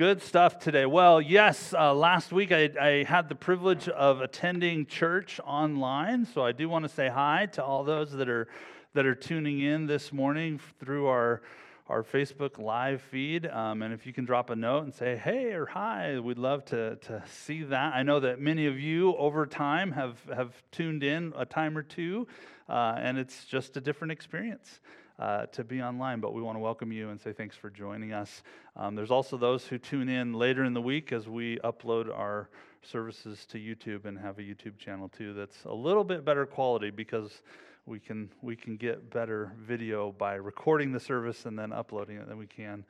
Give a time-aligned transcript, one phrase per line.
[0.00, 0.86] Good stuff today.
[0.86, 6.42] Well, yes, uh, last week I, I, had the privilege of attending church online, so
[6.42, 8.48] I do want to say hi to all those that are
[8.94, 11.42] that are tuning in this morning through our
[11.86, 13.44] our Facebook live feed.
[13.44, 16.64] Um, and if you can drop a note and say hey or hi, we'd love
[16.66, 17.92] to to see that.
[17.92, 21.82] I know that many of you over time have have tuned in a time or
[21.82, 22.26] two,
[22.70, 24.80] uh, and it's just a different experience
[25.20, 28.12] uh, to be online, but we want to welcome you and say thanks for joining
[28.12, 28.42] us.
[28.74, 32.48] Um, there's also those who tune in later in the week as we upload our
[32.82, 36.88] services to YouTube and have a YouTube channel too that's a little bit better quality
[36.88, 37.42] because
[37.84, 42.26] we can we can get better video by recording the service and then uploading it
[42.26, 42.82] than we can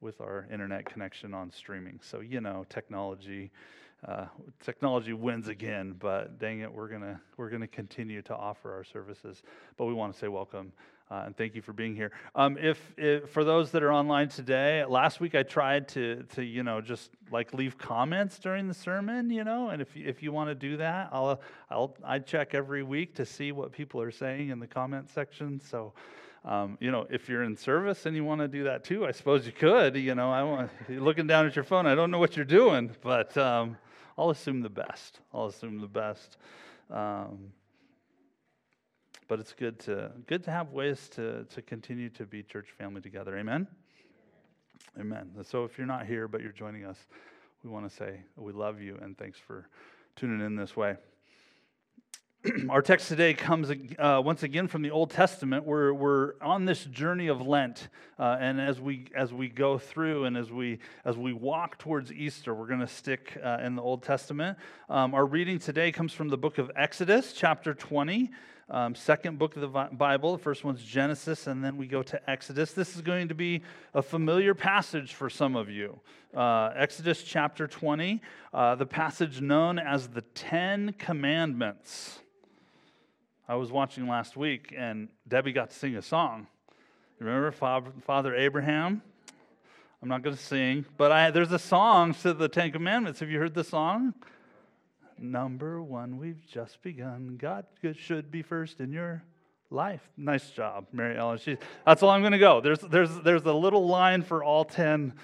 [0.00, 2.00] with our internet connection on streaming.
[2.02, 3.52] So you know, technology.
[4.06, 4.26] Uh,
[4.62, 9.42] technology wins again, but dang it, we're gonna we're gonna continue to offer our services.
[9.78, 10.72] But we want to say welcome
[11.10, 12.10] uh, and thank you for being here.
[12.34, 16.42] Um, if, if, for those that are online today, last week I tried to to
[16.42, 20.32] you know just like leave comments during the sermon, you know, and if if you
[20.32, 21.40] want to do that, I'll
[21.70, 25.60] I'll I check every week to see what people are saying in the comment section.
[25.60, 25.92] So.
[26.44, 29.10] Um, you know, if you're in service and you want to do that too, I
[29.10, 29.96] suppose you could.
[29.96, 31.86] You know, I want looking down at your phone.
[31.88, 33.76] I don't know what you're doing, but um,
[34.16, 35.18] I'll assume the best.
[35.34, 36.36] I'll assume the best.
[39.28, 43.00] But it's good to good to have ways to to continue to be church family
[43.00, 43.36] together.
[43.36, 43.66] Amen.
[44.98, 45.30] Amen.
[45.42, 46.98] So if you're not here but you're joining us,
[47.64, 49.68] we want to say we love you and thanks for
[50.14, 50.96] tuning in this way.
[52.68, 55.64] Our text today comes uh, once again from the Old Testament.
[55.64, 57.88] We're, we're on this journey of Lent,
[58.18, 62.12] uh, and as we as we go through and as we as we walk towards
[62.12, 64.58] Easter, we're going to stick uh, in the Old Testament.
[64.88, 68.30] Um, our reading today comes from the book of Exodus, chapter 20
[68.68, 70.32] um, second book of the Bible.
[70.36, 72.72] The first one's Genesis, and then we go to Exodus.
[72.72, 73.62] This is going to be
[73.94, 76.00] a familiar passage for some of you.
[76.34, 78.20] Uh, Exodus chapter 20,
[78.52, 82.18] uh, the passage known as the Ten Commandments.
[83.48, 86.48] I was watching last week, and Debbie got to sing a song.
[87.20, 89.00] Remember Father Abraham?
[90.02, 93.20] I'm not going to sing, but I, there's a song to the Ten Commandments.
[93.20, 94.12] Have you heard the song?
[95.18, 97.36] Number one, we've just begun.
[97.40, 99.22] God should be first in your
[99.70, 100.02] life.
[100.16, 101.38] Nice job, Mary Ellen.
[101.38, 102.60] She, that's all I'm going to go.
[102.60, 105.14] There's, there's, there's a little line for all 10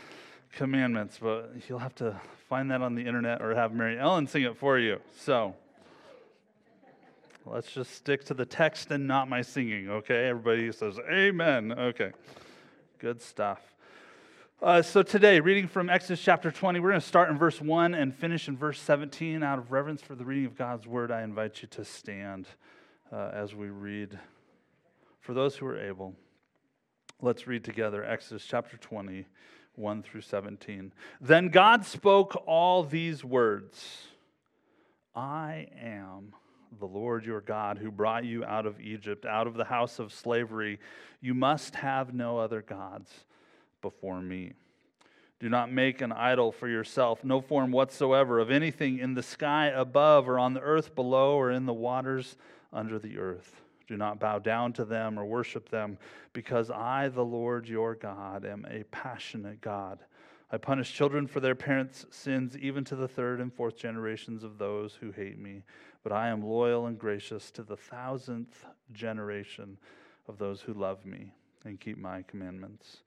[0.53, 4.43] commandments, but you'll have to find that on the internet or have Mary Ellen sing
[4.43, 5.01] it for you.
[5.19, 5.55] So
[7.47, 10.29] let's just stick to the text and not my singing, okay?
[10.29, 11.73] Everybody says, Amen.
[11.73, 12.13] Okay,
[12.99, 13.72] good stuff.
[14.63, 17.95] Uh, so, today, reading from Exodus chapter 20, we're going to start in verse 1
[17.95, 19.43] and finish in verse 17.
[19.43, 22.47] Out of reverence for the reading of God's word, I invite you to stand
[23.13, 24.17] uh, as we read.
[25.19, 26.15] For those who are able,
[27.21, 29.27] let's read together Exodus chapter 20,
[29.75, 30.93] 1 through 17.
[31.21, 34.07] Then God spoke all these words
[35.13, 36.35] I am
[36.79, 40.13] the Lord your God who brought you out of Egypt, out of the house of
[40.13, 40.79] slavery.
[41.21, 43.25] You must have no other gods
[43.83, 44.55] before me.
[45.41, 49.67] Do not make an idol for yourself, no form whatsoever of anything in the sky
[49.67, 52.37] above, or on the earth below, or in the waters
[52.73, 53.61] under the earth.
[53.89, 55.99] Do not bow down to them or worship them,
[56.33, 59.99] because I, the Lord your God, am a passionate God.
[60.51, 64.59] I punish children for their parents' sins, even to the third and fourth generations of
[64.59, 65.65] those who hate me.
[66.05, 69.79] But I am loyal and gracious to the thousandth generation
[70.29, 71.33] of those who love me
[71.65, 72.99] and keep my commandments.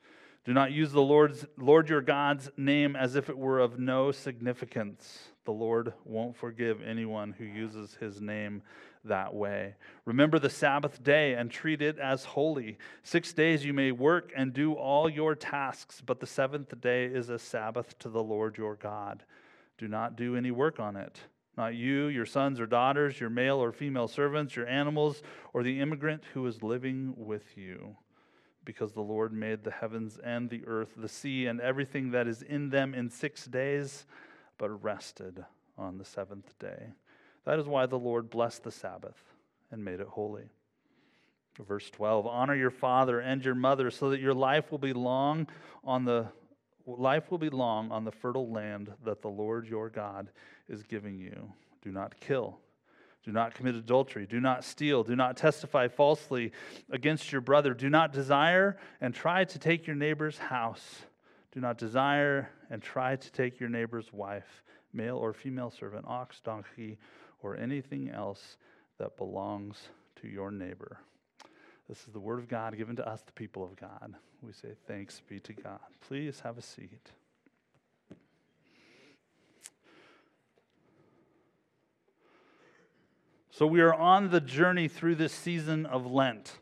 [0.45, 4.11] Do not use the Lord's, Lord your God's name as if it were of no
[4.11, 5.29] significance.
[5.43, 8.61] The Lord won't forgive anyone who uses his name
[9.05, 9.73] that way.
[10.05, 12.77] Remember the Sabbath day and treat it as holy.
[13.01, 17.29] Six days you may work and do all your tasks, but the seventh day is
[17.29, 19.23] a Sabbath to the Lord your God.
[19.79, 21.21] Do not do any work on it.
[21.57, 25.23] Not you, your sons or daughters, your male or female servants, your animals,
[25.53, 27.95] or the immigrant who is living with you
[28.65, 32.41] because the Lord made the heavens and the earth, the sea, and everything that is
[32.41, 34.05] in them in six days,
[34.57, 35.45] but rested
[35.77, 36.87] on the seventh day.
[37.45, 39.21] That is why the Lord blessed the Sabbath
[39.71, 40.49] and made it holy.
[41.59, 45.47] Verse 12 Honor your father and your mother so that your life will be long
[45.83, 46.27] on the
[46.85, 50.29] life will be long on the fertile land that the Lord your God
[50.69, 51.51] is giving you.
[51.81, 52.59] Do not kill.
[53.25, 54.27] Do not commit adultery.
[54.27, 55.03] Do not steal.
[55.03, 56.51] Do not testify falsely
[56.91, 57.73] against your brother.
[57.73, 61.01] Do not desire and try to take your neighbor's house.
[61.51, 64.63] Do not desire and try to take your neighbor's wife,
[64.93, 66.99] male or female servant, ox, donkey,
[67.41, 68.57] or anything else
[68.99, 69.89] that belongs
[70.21, 70.99] to your neighbor.
[71.89, 74.13] This is the word of God given to us, the people of God.
[74.43, 75.79] We say, Thanks be to God.
[76.07, 77.11] Please have a seat.
[83.57, 86.59] So we are on the journey through this season of Lent.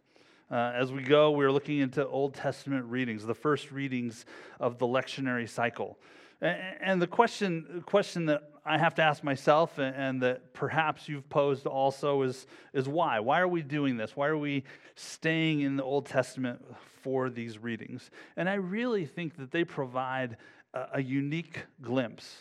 [0.51, 4.27] Uh, as we go, we're looking into Old Testament readings, the first readings
[4.59, 5.97] of the lectionary cycle.
[6.39, 11.65] And the question, question that I have to ask myself, and that perhaps you've posed
[11.65, 13.19] also, is, is why?
[13.19, 14.15] Why are we doing this?
[14.15, 14.63] Why are we
[14.93, 16.63] staying in the Old Testament
[17.01, 18.11] for these readings?
[18.37, 20.37] And I really think that they provide
[20.75, 22.35] a, a unique glimpse,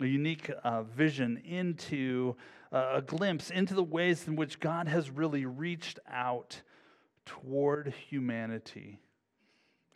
[0.00, 2.34] a unique uh, vision into
[2.72, 6.60] a glimpse into the ways in which God has really reached out
[7.24, 8.98] toward humanity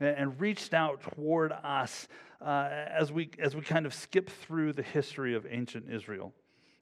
[0.00, 2.08] and reached out toward us
[2.40, 6.32] uh, as, we, as we kind of skip through the history of ancient Israel.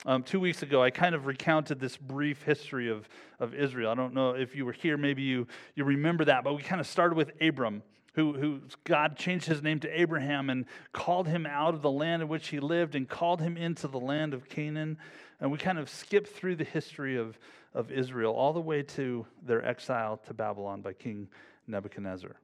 [0.07, 3.07] Um, two weeks ago, I kind of recounted this brief history of,
[3.39, 3.91] of Israel.
[3.91, 6.81] I don't know if you were here, maybe you, you remember that, but we kind
[6.81, 7.83] of started with Abram,
[8.15, 12.23] who, who God changed his name to Abraham and called him out of the land
[12.23, 14.97] in which he lived and called him into the land of Canaan.
[15.41, 17.39] And we kind of skip through the history of,
[17.75, 21.29] of Israel all the way to their exile to Babylon by King
[21.67, 22.37] Nebuchadnezzar.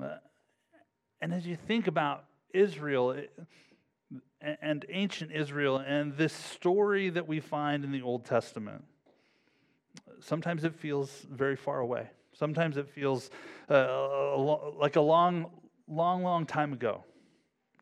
[0.00, 0.16] Uh,
[1.20, 3.16] and as you think about Israel
[4.40, 8.84] and ancient Israel and this story that we find in the Old Testament,
[10.20, 12.08] sometimes it feels very far away.
[12.32, 13.30] Sometimes it feels
[13.68, 14.36] uh,
[14.78, 15.50] like a long,
[15.88, 17.04] long, long time ago,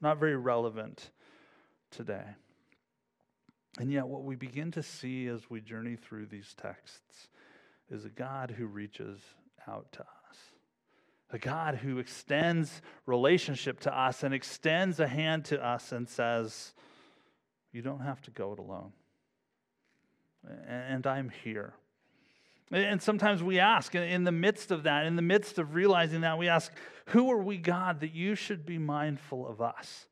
[0.01, 1.11] not very relevant
[1.91, 2.25] today.
[3.79, 7.29] And yet, what we begin to see as we journey through these texts
[7.91, 9.21] is a God who reaches
[9.67, 10.19] out to us
[11.31, 16.73] a God who extends relationship to us and extends a hand to us and says,
[17.73, 18.93] You don't have to go it alone.
[20.67, 21.75] And I'm here.
[22.71, 26.39] And sometimes we ask, in the midst of that, in the midst of realizing that,
[26.39, 26.73] we ask,
[27.07, 30.07] Who are we, God, that you should be mindful of us?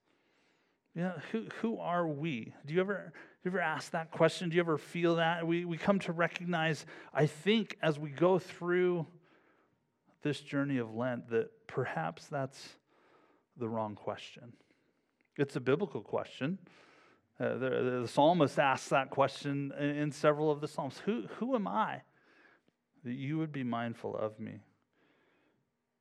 [0.94, 2.54] Know, who, who are we?
[2.64, 3.12] Do you ever,
[3.46, 4.48] you ever ask that question?
[4.48, 5.46] Do you ever feel that?
[5.46, 6.84] We, we come to recognize,
[7.14, 9.06] I think, as we go through
[10.22, 12.70] this journey of Lent that perhaps that's
[13.56, 14.52] the wrong question.
[15.36, 16.58] It's a biblical question.
[17.38, 21.54] Uh, the, the, psalmist asks that question in, in several of the Psalms who, who
[21.54, 22.00] am I
[23.04, 24.58] that you would be mindful of me?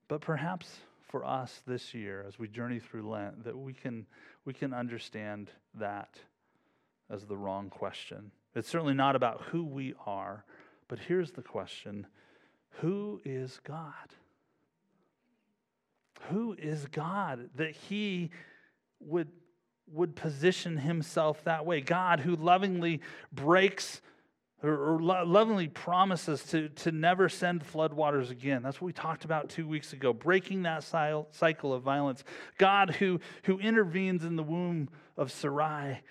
[0.08, 0.78] But perhaps
[1.10, 4.08] for us this year, as we journey through Lent, that we can,
[4.46, 6.18] we can understand that
[7.10, 8.32] as the wrong question.
[8.56, 10.46] It's certainly not about who we are,
[10.88, 12.08] but here's the question
[12.80, 13.94] who is God?
[16.30, 18.32] Who is God that He
[19.00, 19.30] would,
[19.92, 21.82] would position Himself that way?
[21.82, 24.02] God who lovingly breaks
[24.64, 28.64] or, lovingly promises to, to never send floodwaters again.
[28.64, 32.24] That's what we talked about two weeks ago, breaking that cycle of violence.
[32.58, 36.02] God who, who intervenes in the womb of Sarai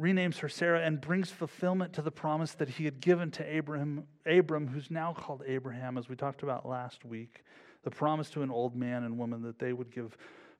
[0.00, 4.04] renames her Sarah and brings fulfillment to the promise that he had given to Abraham,
[4.26, 7.44] Abram, who's now called Abraham, as we talked about last week.
[7.82, 10.16] The promise to an old man and woman that they would give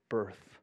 [0.08, 0.60] birth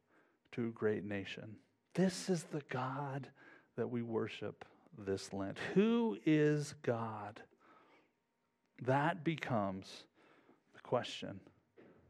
[0.53, 1.55] to a great nation.
[1.93, 3.29] This is the God
[3.77, 4.65] that we worship
[4.97, 5.57] this Lent.
[5.73, 7.41] Who is God?
[8.81, 10.03] That becomes
[10.73, 11.39] the question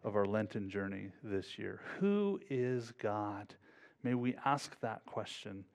[0.03, 1.81] of our Lenten journey this year.
[1.99, 3.53] Who is God?
[4.03, 5.65] May we ask that question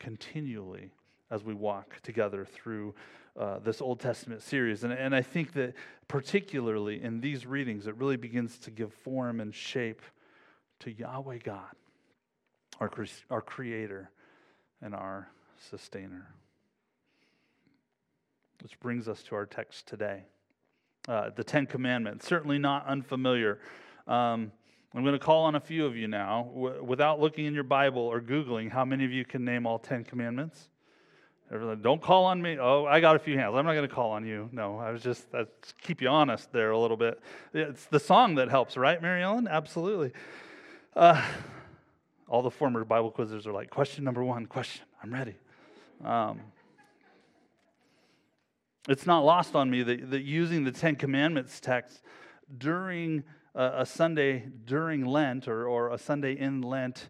[0.00, 0.90] continually
[1.30, 2.94] as we walk together through
[3.38, 4.82] uh, this Old Testament series.
[4.82, 5.74] And, and I think that
[6.08, 10.02] particularly in these readings, it really begins to give form and shape
[10.80, 11.70] to Yahweh God,
[12.80, 12.90] our,
[13.30, 14.10] our Creator
[14.82, 15.28] and our
[15.70, 16.34] Sustainer.
[18.62, 20.24] Which brings us to our text today.
[21.08, 23.60] Uh, the Ten Commandments, certainly not unfamiliar.
[24.06, 24.52] Um,
[24.94, 27.62] I'm going to call on a few of you now w- without looking in your
[27.62, 30.68] Bible or Googling how many of you can name all 10 commandments.
[31.52, 32.58] Everyone, don't call on me.
[32.60, 33.54] Oh, I got a few hands.
[33.56, 34.48] I'm not going to call on you.
[34.52, 35.46] No, I was just I
[35.82, 37.20] keep you honest there a little bit.
[37.54, 39.48] It's the song that helps, right, Mary Ellen?
[39.48, 40.12] Absolutely.
[40.94, 41.24] Uh,
[42.28, 44.84] all the former Bible quizzers are like, question number one, question.
[45.02, 45.34] I'm ready.
[46.04, 46.40] Um,
[48.88, 52.00] it's not lost on me that, that using the Ten Commandments text
[52.58, 57.08] during a, Sunday during Lent or, or a Sunday in Lent,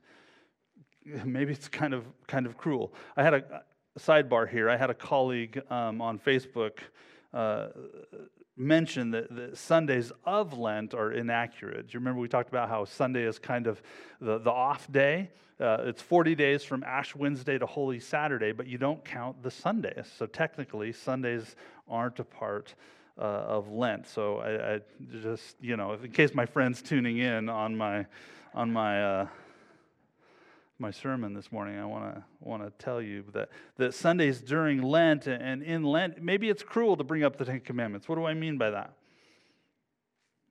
[1.25, 2.92] maybe it's kind of kind of cruel.
[3.16, 3.62] I had a,
[3.97, 4.68] a sidebar here.
[4.68, 6.78] I had a colleague um, on Facebook
[7.32, 7.68] uh,
[8.56, 11.88] mention that the Sundays of Lent are inaccurate.
[11.88, 13.82] Do you remember we talked about how Sunday is kind of
[14.20, 15.30] the, the off day?
[15.59, 19.50] Uh, it's 40 days from Ash Wednesday to Holy Saturday, but you don't count the
[19.50, 20.11] Sundays.
[20.18, 21.54] So technically, Sundays
[21.88, 22.75] aren't a part
[23.19, 24.07] uh, of Lent.
[24.09, 24.81] So I, I,
[25.23, 28.07] just, you know, in case my friends tuning in on my,
[28.55, 29.26] on my, uh,
[30.81, 34.81] my sermon this morning, I want to want to tell you that that Sundays during
[34.81, 38.09] Lent and in Lent, maybe it's cruel to bring up the Ten Commandments.
[38.09, 38.95] What do I mean by that?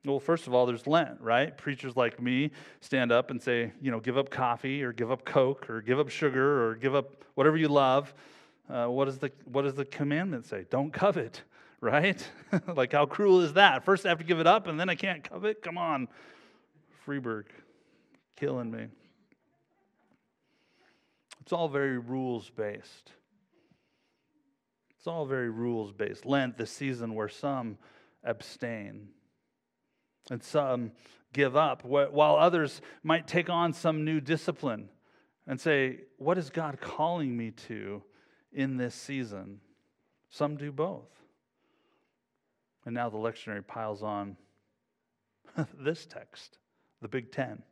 [0.04, 1.54] Well, first of all, there's Lent, right?
[1.56, 5.24] Preachers like me stand up and say, you know, give up coffee or give up
[5.24, 8.14] Coke or give up sugar or give up whatever you love.
[8.70, 10.64] Uh, what, is the, what does the commandment say?
[10.70, 11.42] Don't covet,
[11.80, 12.26] right?
[12.74, 13.84] like, how cruel is that?
[13.84, 15.62] First, I have to give it up and then I can't covet?
[15.62, 16.08] Come on.
[17.06, 17.44] Freeburg,
[18.36, 18.86] killing me.
[21.40, 23.12] It's all very rules based.
[24.96, 26.26] It's all very rules based.
[26.26, 27.78] Lent, the season where some
[28.22, 29.08] abstain
[30.30, 30.92] and some
[31.32, 34.90] give up, while others might take on some new discipline
[35.46, 38.02] and say, What is God calling me to
[38.52, 39.60] in this season?
[40.28, 41.08] Some do both.
[42.86, 44.36] And now the lectionary piles on
[45.78, 46.58] this text,
[47.02, 47.62] the Big Ten.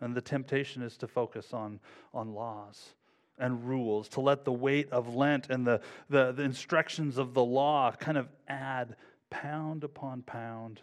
[0.00, 1.80] And the temptation is to focus on,
[2.14, 2.94] on laws
[3.38, 7.44] and rules, to let the weight of Lent and the, the, the instructions of the
[7.44, 8.96] law kind of add
[9.28, 10.80] pound upon pound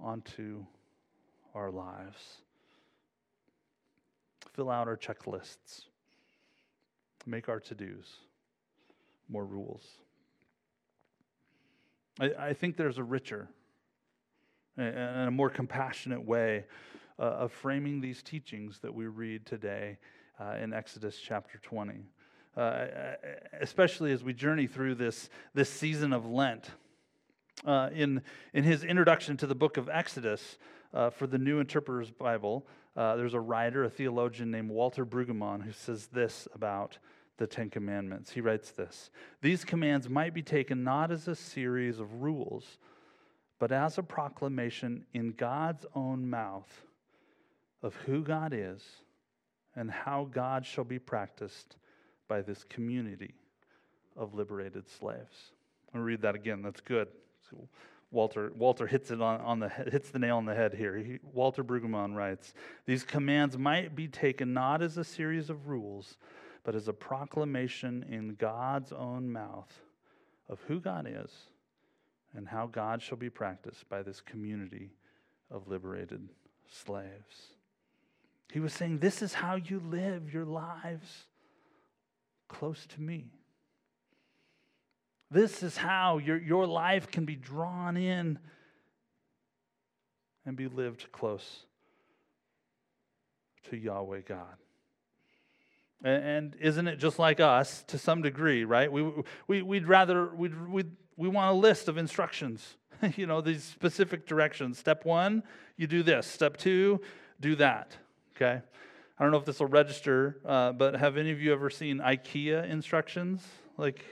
[0.00, 0.64] onto
[1.54, 2.38] our lives.
[4.54, 5.84] Fill out our checklists,
[7.26, 8.18] make our to dos
[9.28, 9.86] more rules.
[12.20, 13.48] I, I think there's a richer
[14.76, 16.64] and a more compassionate way
[17.18, 19.98] uh, of framing these teachings that we read today
[20.40, 22.04] uh, in Exodus chapter 20.
[22.56, 22.86] Uh,
[23.60, 26.70] especially as we journey through this, this season of Lent.
[27.64, 28.20] Uh, in,
[28.52, 30.58] in his introduction to the book of Exodus
[30.92, 35.62] uh, for the New Interpreter's Bible, uh, there's a writer, a theologian named Walter Brueggemann,
[35.62, 36.98] who says this about
[37.42, 38.30] the Ten Commandments.
[38.30, 42.78] He writes this These commands might be taken not as a series of rules,
[43.58, 46.70] but as a proclamation in God's own mouth
[47.82, 48.80] of who God is
[49.74, 51.78] and how God shall be practiced
[52.28, 53.34] by this community
[54.16, 55.50] of liberated slaves.
[55.92, 56.62] I'll read that again.
[56.62, 57.08] That's good.
[57.50, 57.56] So
[58.12, 60.96] Walter, Walter hits it on, on the hits the nail on the head here.
[60.96, 62.54] He, Walter Brueggemann writes,
[62.86, 66.16] These commands might be taken not as a series of rules,
[66.64, 69.72] but as a proclamation in God's own mouth
[70.48, 71.30] of who God is
[72.34, 74.90] and how God shall be practiced by this community
[75.50, 76.28] of liberated
[76.70, 77.56] slaves.
[78.52, 81.26] He was saying, This is how you live your lives
[82.48, 83.32] close to me.
[85.30, 88.38] This is how your, your life can be drawn in
[90.44, 91.64] and be lived close
[93.70, 94.56] to Yahweh God.
[96.04, 98.90] And, isn't it just like us to some degree, right?
[98.90, 99.08] We,
[99.46, 102.76] we, we'd rather, we'd, we'd, we want a list of instructions,
[103.16, 104.78] you know, these specific directions.
[104.78, 105.44] Step one,
[105.76, 106.26] you do this.
[106.26, 107.00] Step two,
[107.40, 107.96] do that
[108.42, 108.62] okay?
[109.18, 111.98] I don't know if this will register, uh, but have any of you ever seen
[111.98, 113.46] IKEA instructions?
[113.76, 114.04] Like,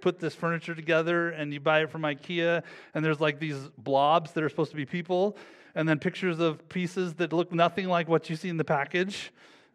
[0.00, 2.62] put this furniture together and you buy it from IKEA,
[2.94, 5.36] and there's like these blobs that are supposed to be people,
[5.74, 9.30] and then pictures of pieces that look nothing like what you see in the package.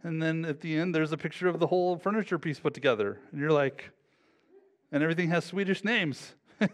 [0.05, 3.17] And then at the end, there's a picture of the whole furniture piece put together.
[3.31, 3.89] And you're like,
[4.91, 6.35] and everything has Swedish names.
[6.61, 6.67] I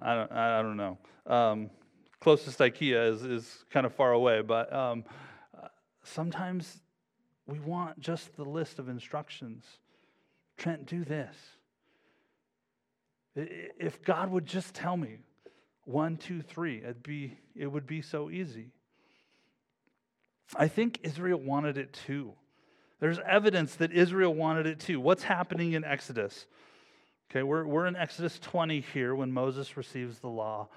[0.00, 0.98] don't, I don't know.
[1.26, 1.70] Um,
[2.20, 5.04] closest IKEA is, is kind of far away, but um,
[6.04, 6.80] sometimes
[7.46, 9.64] we want just the list of instructions.
[10.56, 11.34] Trent, do this.
[13.34, 15.18] If God would just tell me
[15.86, 18.70] one, two, three, it'd be, it would be so easy.
[20.56, 22.32] I think Israel wanted it too.
[23.00, 25.00] There's evidence that Israel wanted it too.
[25.00, 26.46] What's happening in Exodus?
[27.30, 30.68] Okay, we're, we're in Exodus 20 here when Moses receives the law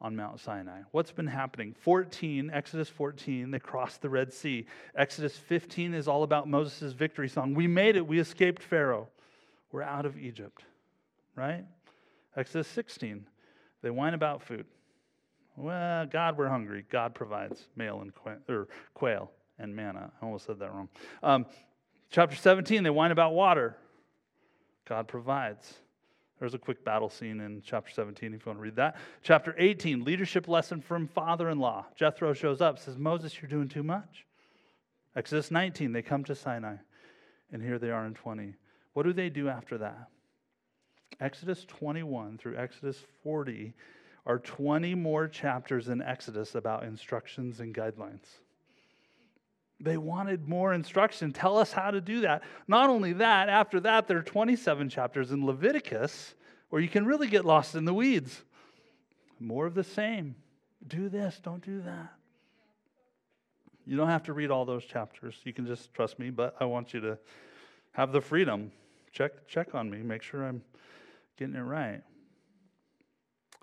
[0.00, 0.80] on Mount Sinai.
[0.90, 1.74] What's been happening?
[1.80, 4.66] 14, Exodus 14, they crossed the Red Sea.
[4.94, 7.54] Exodus 15 is all about Moses' victory song.
[7.54, 9.08] We made it, we escaped Pharaoh.
[9.70, 10.64] We're out of Egypt,
[11.34, 11.64] right?
[12.36, 13.26] Exodus 16,
[13.80, 14.66] they whine about food.
[15.56, 16.84] Well, God, we're hungry.
[16.90, 20.10] God provides male and quail, or quail and manna.
[20.20, 20.88] I almost said that wrong.
[21.22, 21.46] Um,
[22.10, 23.76] chapter 17, they whine about water.
[24.88, 25.74] God provides.
[26.40, 28.96] There's a quick battle scene in chapter 17 if you want to read that.
[29.22, 31.86] Chapter 18, leadership lesson from father in law.
[31.94, 34.26] Jethro shows up, says, Moses, you're doing too much.
[35.14, 36.76] Exodus 19, they come to Sinai,
[37.52, 38.54] and here they are in 20.
[38.94, 40.08] What do they do after that?
[41.20, 43.74] Exodus 21 through Exodus 40
[44.24, 48.26] are 20 more chapters in Exodus about instructions and guidelines.
[49.80, 51.32] They wanted more instruction.
[51.32, 52.42] Tell us how to do that.
[52.68, 56.34] Not only that, after that, there are 27 chapters in Leviticus
[56.68, 58.44] where you can really get lost in the weeds.
[59.40, 60.36] More of the same.
[60.86, 62.12] Do this, don't do that.
[63.84, 65.34] You don't have to read all those chapters.
[65.42, 67.18] You can just trust me, but I want you to
[67.92, 68.70] have the freedom.
[69.10, 70.62] Check, check on me, make sure I'm
[71.36, 72.02] getting it right.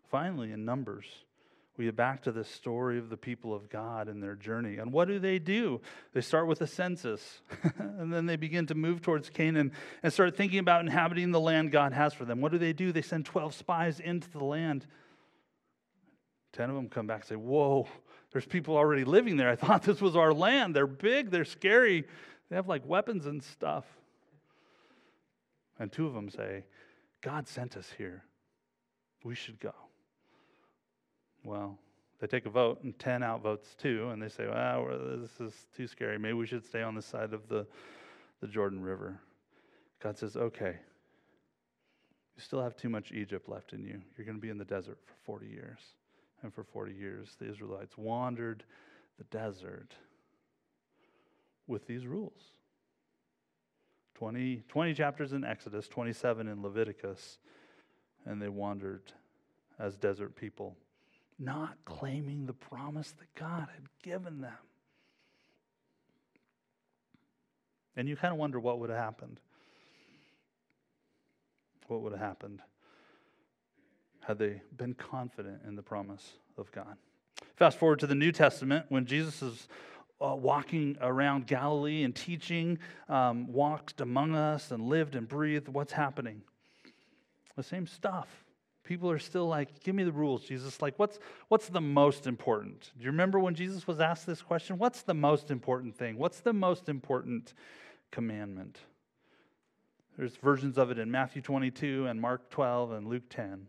[0.09, 1.05] Finally, in Numbers,
[1.77, 4.79] we get back to the story of the people of God and their journey.
[4.79, 5.79] And what do they do?
[6.13, 7.39] They start with a census,
[7.77, 9.71] and then they begin to move towards Canaan
[10.03, 12.41] and start thinking about inhabiting the land God has for them.
[12.41, 12.91] What do they do?
[12.91, 14.87] They send 12 spies into the land.
[16.53, 17.87] 10 of them come back and say, Whoa,
[18.31, 19.49] there's people already living there.
[19.49, 20.75] I thought this was our land.
[20.75, 22.03] They're big, they're scary,
[22.49, 23.85] they have like weapons and stuff.
[25.79, 26.65] And two of them say,
[27.21, 28.23] God sent us here.
[29.23, 29.73] We should go.
[31.43, 31.77] Well,
[32.19, 35.53] they take a vote, and 10 outvotes two, and they say, ah, well, this is
[35.75, 36.17] too scary.
[36.17, 37.65] Maybe we should stay on the side of the,
[38.41, 39.19] the Jordan River.
[40.01, 40.75] God says, okay.
[42.36, 44.01] You still have too much Egypt left in you.
[44.17, 45.79] You're going to be in the desert for 40 years.
[46.41, 48.63] And for 40 years, the Israelites wandered
[49.17, 49.93] the desert
[51.67, 52.41] with these rules
[54.15, 57.38] 20, 20 chapters in Exodus, 27 in Leviticus,
[58.25, 59.13] and they wandered
[59.77, 60.75] as desert people,
[61.39, 64.53] not claiming the promise that God had given them.
[67.96, 69.39] And you kind of wonder what would have happened.
[71.88, 72.62] What would have happened
[74.22, 76.98] had they been confident in the promise of God?
[77.55, 79.67] Fast forward to the New Testament when Jesus is
[80.22, 82.77] uh, walking around Galilee and teaching,
[83.08, 85.67] um, walked among us and lived and breathed.
[85.67, 86.41] What's happening?
[87.55, 88.27] The same stuff.
[88.83, 90.81] People are still like, give me the rules, Jesus.
[90.81, 92.91] Like, what's, what's the most important?
[92.98, 94.77] Do you remember when Jesus was asked this question?
[94.77, 96.17] What's the most important thing?
[96.17, 97.53] What's the most important
[98.12, 98.79] commandment?
[100.17, 103.67] There's versions of it in Matthew 22 and Mark 12 and Luke 10.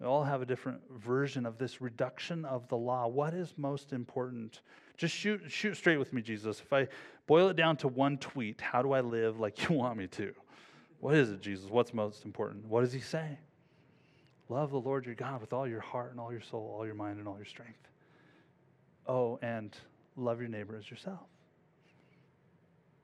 [0.00, 3.06] They all have a different version of this reduction of the law.
[3.06, 4.60] What is most important?
[4.96, 6.60] Just shoot, shoot straight with me, Jesus.
[6.60, 6.88] If I
[7.26, 10.34] boil it down to one tweet, how do I live like you want me to?
[11.00, 11.70] What is it, Jesus?
[11.70, 12.66] What's most important?
[12.66, 13.38] What does he say?
[14.48, 16.94] Love the Lord your God with all your heart and all your soul, all your
[16.94, 17.88] mind and all your strength.
[19.06, 19.74] Oh, and
[20.16, 21.20] love your neighbor as yourself.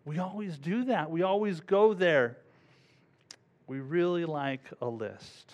[0.05, 1.11] We always do that.
[1.11, 2.37] We always go there.
[3.67, 5.53] We really like a list.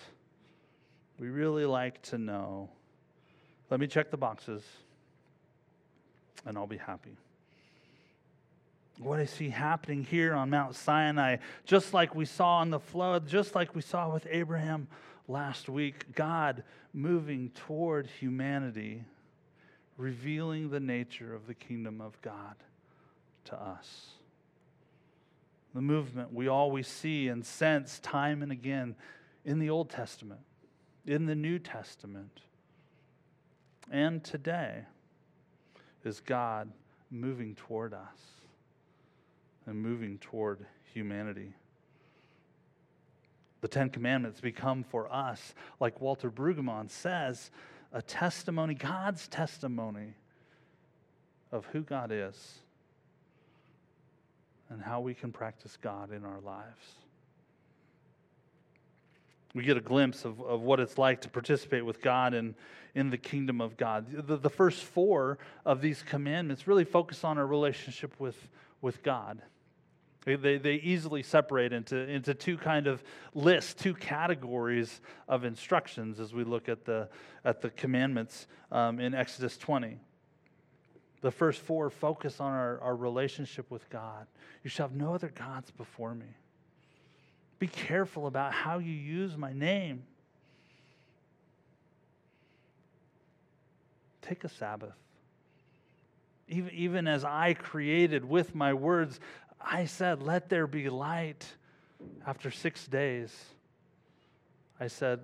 [1.19, 2.69] We really like to know.
[3.69, 4.63] Let me check the boxes
[6.45, 7.17] and I'll be happy.
[8.99, 13.27] What I see happening here on Mount Sinai, just like we saw in the flood,
[13.27, 14.87] just like we saw with Abraham
[15.27, 16.63] last week, God
[16.93, 19.03] moving toward humanity,
[19.97, 22.55] revealing the nature of the kingdom of God
[23.45, 24.07] to us.
[25.73, 28.95] The movement we always see and sense time and again
[29.45, 30.41] in the Old Testament,
[31.05, 32.41] in the New Testament,
[33.91, 34.85] and today
[36.03, 36.71] is God
[37.09, 38.19] moving toward us
[39.65, 41.53] and moving toward humanity.
[43.61, 47.49] The Ten Commandments become for us, like Walter Brueggemann says,
[47.91, 50.13] a testimony, God's testimony
[51.51, 52.59] of who God is
[54.69, 56.85] and how we can practice God in our lives.
[59.55, 62.53] We get a glimpse of, of what it's like to participate with God in,
[62.93, 64.27] in the kingdom of God.
[64.27, 68.37] The, the first four of these commandments really focus on our relationship with,
[68.81, 69.41] with God.
[70.35, 73.01] They, they, easily separate into, into two kind of
[73.33, 77.07] lists, two categories of instructions as we look at the,
[77.45, 79.97] at the commandments um, in Exodus 20.
[81.21, 84.27] The first four focus on our, our relationship with God.
[84.63, 86.35] You shall have no other gods before me.
[87.57, 90.03] Be careful about how you use my name.
[94.21, 94.93] Take a Sabbath.
[96.49, 99.19] Even, even as I created with my words,
[99.59, 101.45] I said, Let there be light.
[102.25, 103.35] After six days,
[104.79, 105.19] I said,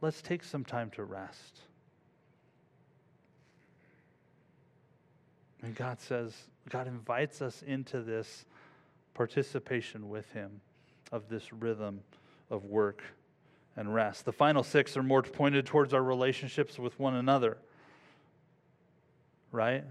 [0.00, 1.60] Let's take some time to rest.
[5.62, 6.34] And God says,
[6.68, 8.44] God invites us into this
[9.14, 10.60] participation with Him
[11.12, 12.00] of this rhythm
[12.50, 13.02] of work
[13.76, 14.24] and rest.
[14.24, 17.58] The final six are more pointed towards our relationships with one another,
[19.52, 19.84] right?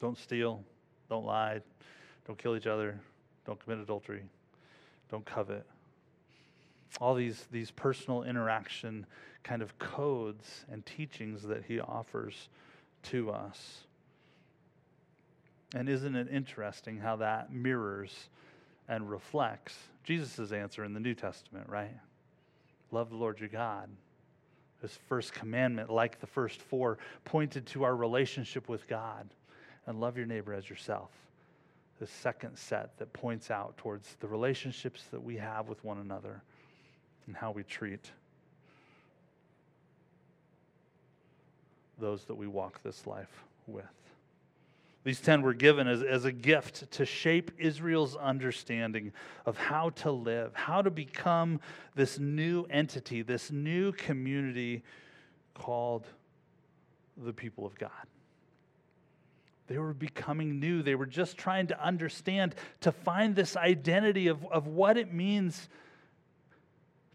[0.00, 0.62] Don't steal,
[1.08, 1.60] don't lie,
[2.26, 2.98] don't kill each other,
[3.46, 4.22] don't commit adultery,
[5.10, 5.66] don't covet.
[7.00, 9.06] All these, these personal interaction
[9.42, 12.48] kind of codes and teachings that he offers
[13.04, 13.80] to us.
[15.74, 18.28] And isn't it interesting how that mirrors
[18.88, 21.96] and reflects Jesus' answer in the New Testament, right?
[22.90, 23.88] Love the Lord your God
[24.80, 29.28] This first commandment, like the first four, pointed to our relationship with God
[29.86, 31.10] and love your neighbor as yourself.
[32.00, 36.42] The second set that points out towards the relationships that we have with one another
[37.26, 38.10] and how we treat
[41.98, 43.84] those that we walk this life with.
[45.04, 49.12] These 10 were given as, as a gift to shape Israel's understanding
[49.44, 51.60] of how to live, how to become
[51.94, 54.82] this new entity, this new community
[55.52, 56.06] called
[57.18, 57.90] the people of God.
[59.66, 60.82] They were becoming new.
[60.82, 65.68] They were just trying to understand, to find this identity of, of what it means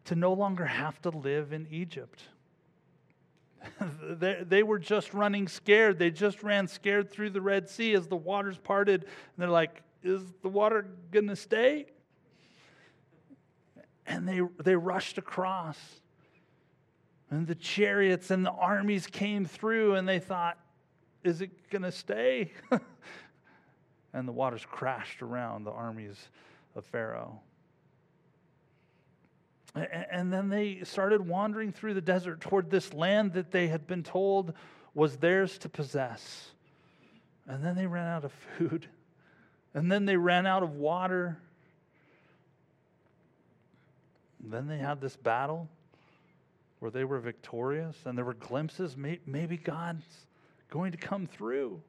[0.06, 2.24] to no longer have to live in Egypt.
[4.02, 6.00] they, they were just running scared.
[6.00, 9.04] They just ran scared through the Red Sea as the waters parted.
[9.04, 11.86] And they're like, is the water going to stay?
[14.08, 15.78] And they, they rushed across.
[17.30, 20.58] And the chariots and the armies came through, and they thought,
[21.24, 22.52] is it going to stay?
[24.14, 26.18] and the waters crashed around the armies
[26.76, 27.40] of Pharaoh.
[29.76, 34.02] And then they started wandering through the desert toward this land that they had been
[34.02, 34.54] told
[34.96, 36.52] was theirs to possess.
[37.48, 38.88] And then they ran out of food.
[39.76, 41.38] And then they ran out of water.
[44.42, 45.70] And then they had this battle
[46.80, 50.06] where they were victorious, and there were glimpses maybe God's
[50.70, 51.82] going to come through.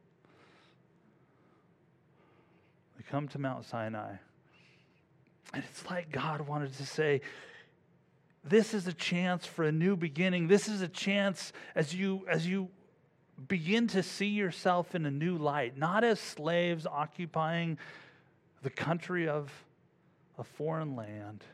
[2.97, 4.15] They come to Mount Sinai.
[5.53, 7.21] And it's like God wanted to say,
[8.45, 10.49] this is a chance for a new beginning.
[10.49, 12.69] This is a chance as you as you
[13.49, 17.79] begin to see yourself in a new light, not as slaves occupying
[18.63, 19.51] the country of
[20.39, 21.45] a foreign land,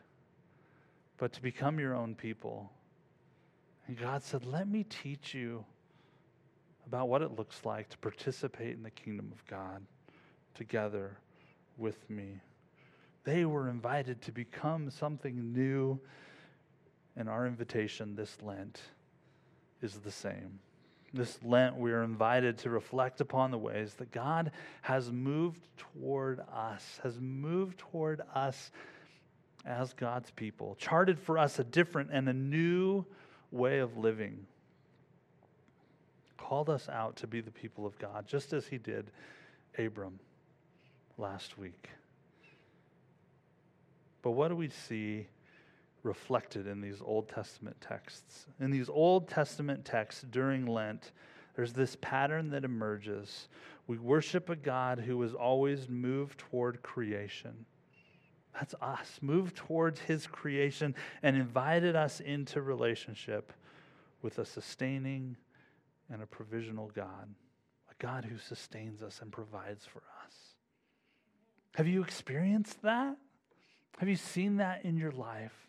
[1.18, 2.70] but to become your own people.
[3.86, 5.64] And God said, Let me teach you
[6.86, 9.84] about what it looks like to participate in the kingdom of God
[10.54, 11.16] together
[11.76, 12.40] with me.
[13.24, 16.00] They were invited to become something new
[17.16, 18.80] and our invitation this Lent
[19.82, 20.60] is the same.
[21.12, 24.50] This Lent, we are invited to reflect upon the ways that God
[24.82, 28.70] has moved toward us, has moved toward us
[29.64, 33.04] as God's people, charted for us a different and a new
[33.50, 34.46] way of living,
[36.48, 39.10] called us out to be the people of God, just as He did
[39.78, 40.18] Abram
[41.18, 41.88] last week.
[44.22, 45.26] But what do we see
[46.06, 48.46] reflected in these Old Testament texts.
[48.60, 51.10] In these Old Testament texts during Lent,
[51.56, 53.48] there's this pattern that emerges.
[53.86, 57.66] We worship a God who is always moved toward creation.
[58.54, 63.52] That's us, moved towards his creation and invited us into relationship
[64.22, 65.36] with a sustaining
[66.10, 67.34] and a provisional God,
[67.90, 70.34] a God who sustains us and provides for us.
[71.74, 73.16] Have you experienced that?
[73.98, 75.68] Have you seen that in your life?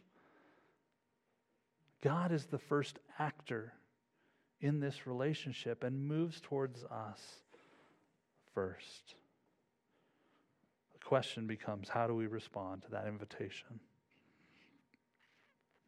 [2.01, 3.73] God is the first actor
[4.61, 7.21] in this relationship and moves towards us
[8.53, 9.15] first.
[10.93, 13.79] The question becomes how do we respond to that invitation?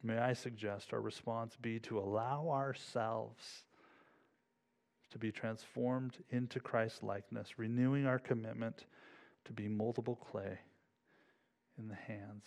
[0.02, 3.64] May I suggest our response be to allow ourselves
[5.10, 8.84] to be transformed into Christ's likeness, renewing our commitment
[9.44, 10.58] to be multiple clay
[11.78, 12.44] in the hands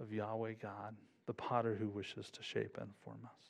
[0.00, 3.49] of Yahweh God the potter who wishes to shape and form us.